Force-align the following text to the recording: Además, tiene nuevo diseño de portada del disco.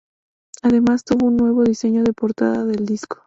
Además, 0.63 1.03
tiene 1.03 1.29
nuevo 1.29 1.63
diseño 1.63 2.03
de 2.03 2.11
portada 2.11 2.65
del 2.65 2.87
disco. 2.87 3.19